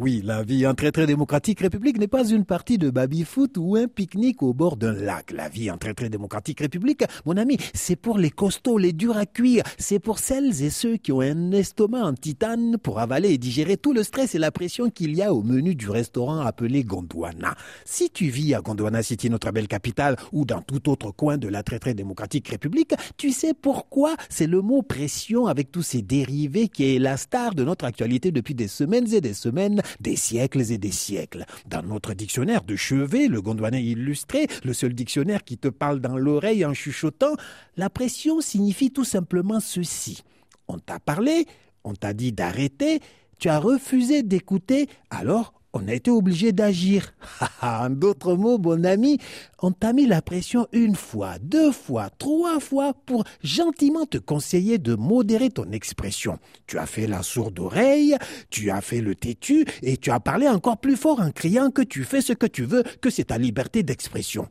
[0.00, 3.76] Oui, la vie en très très démocratique république n'est pas une partie de baby-foot ou
[3.76, 5.30] un pique-nique au bord d'un lac.
[5.30, 9.16] La vie en très très démocratique république, mon ami, c'est pour les costauds, les durs
[9.16, 9.62] à cuire.
[9.78, 13.76] C'est pour celles et ceux qui ont un estomac en titane pour avaler et digérer
[13.76, 17.54] tout le stress et la pression qu'il y a au menu du restaurant appelé Gondwana.
[17.84, 21.46] Si tu vis à Gondwana City, notre belle capitale, ou dans tout autre coin de
[21.46, 26.02] la très très démocratique république, tu sais pourquoi c'est le mot pression avec tous ses
[26.02, 30.16] dérivés qui est la star de notre actualité depuis des semaines et des semaines des
[30.16, 31.44] siècles et des siècles.
[31.66, 36.16] Dans notre dictionnaire de chevet, le gondwanais illustré, le seul dictionnaire qui te parle dans
[36.16, 37.34] l'oreille en chuchotant,
[37.76, 40.22] la pression signifie tout simplement ceci.
[40.68, 41.46] On t'a parlé,
[41.84, 43.00] on t'a dit d'arrêter,
[43.38, 47.12] tu as refusé d'écouter, alors on a été obligé d'agir.
[47.62, 49.18] en d'autres mots, bon ami,
[49.60, 54.78] on t'a mis la pression une fois, deux fois, trois fois pour gentiment te conseiller
[54.78, 56.38] de modérer ton expression.
[56.66, 58.16] Tu as fait la sourde oreille,
[58.50, 61.82] tu as fait le têtu et tu as parlé encore plus fort en criant que
[61.82, 64.48] tu fais ce que tu veux, que c'est ta liberté d'expression.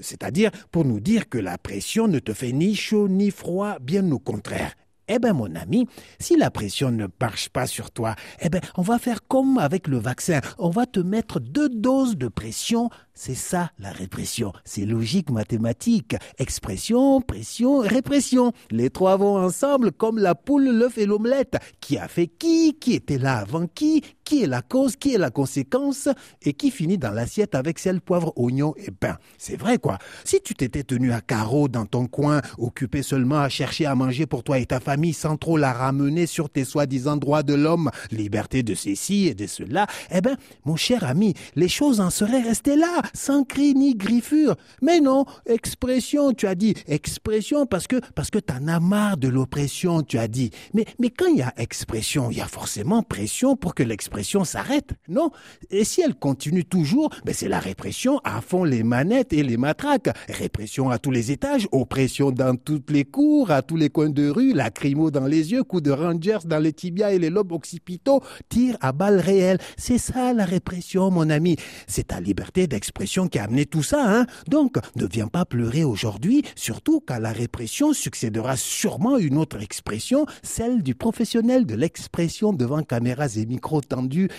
[0.00, 4.10] C'est-à-dire pour nous dire que la pression ne te fait ni chaud ni froid, bien
[4.10, 4.74] au contraire.
[5.06, 5.86] Eh bien, mon ami,
[6.18, 9.86] si la pression ne marche pas sur toi, eh bien, on va faire comme avec
[9.86, 10.40] le vaccin.
[10.58, 12.88] On va te mettre deux doses de pression.
[13.12, 14.52] C'est ça, la répression.
[14.64, 16.16] C'est logique mathématique.
[16.38, 18.52] Expression, pression, répression.
[18.70, 21.58] Les trois vont ensemble comme la poule, l'œuf et l'omelette.
[21.80, 22.74] Qui a fait qui?
[22.80, 24.02] Qui était là avant qui?
[24.24, 24.96] Qui est la cause?
[24.96, 26.08] Qui est la conséquence?
[26.42, 29.18] Et qui finit dans l'assiette avec sel, poivre, oignon et pain.
[29.36, 29.98] C'est vrai, quoi.
[30.24, 34.26] Si tu t'étais tenu à carreau dans ton coin, occupé seulement à chercher à manger
[34.26, 37.90] pour toi et ta famille, sans trop la ramener sur tes soi-disant droits de l'homme,
[38.10, 42.42] liberté de ceci et de cela, eh ben, mon cher ami, les choses en seraient
[42.42, 44.56] restées là, sans cri ni griffure.
[44.80, 49.28] Mais non, expression, tu as dit, expression parce que, parce que t'en as marre de
[49.28, 50.50] l'oppression, tu as dit.
[50.72, 54.13] Mais, mais quand il y a expression, il y a forcément pression pour que l'expression
[54.22, 55.30] s'arrête, non?
[55.70, 59.56] Et si elle continue toujours, ben c'est la répression à fond les manettes et les
[59.56, 60.10] matraques.
[60.28, 64.28] Répression à tous les étages, oppression dans toutes les cours, à tous les coins de
[64.28, 64.70] rue, la
[65.10, 68.92] dans les yeux, coup de Rangers dans les tibias et les lobes occipitaux, tir à
[68.92, 69.58] balles réelles.
[69.78, 71.56] C'est ça la répression, mon ami.
[71.86, 74.26] C'est ta liberté d'expression qui a amené tout ça, hein.
[74.48, 80.26] Donc, ne viens pas pleurer aujourd'hui, surtout qu'à la répression succédera sûrement une autre expression,
[80.42, 83.80] celle du professionnel de l'expression devant caméras et micros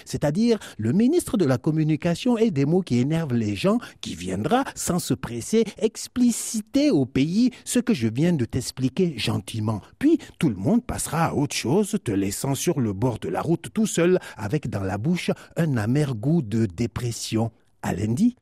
[0.06, 4.64] c'est-à-dire le ministre de la communication et des mots qui énervent les gens, qui viendra,
[4.76, 9.82] sans se presser, expliciter au pays ce que je viens de t'expliquer gentiment.
[10.00, 13.42] Puis, tout le monde passera à autre chose, te laissant sur le bord de la
[13.42, 17.52] route tout seul, avec dans la bouche un amer goût de dépression.
[17.82, 18.36] À lundi.